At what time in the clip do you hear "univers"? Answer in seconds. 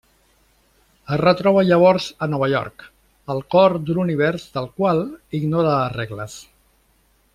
4.05-4.49